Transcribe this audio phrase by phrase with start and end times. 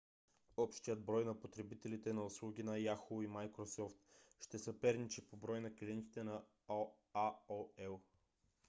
[0.57, 3.23] общият брой на потребителите на услуги на yahoo!
[3.23, 3.95] и microsoft
[4.39, 7.99] ще съперничи по брой на клиентите на aol